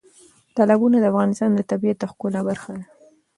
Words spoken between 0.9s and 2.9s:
د افغانستان د طبیعت د ښکلا برخه ده.